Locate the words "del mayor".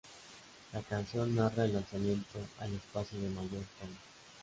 3.21-3.61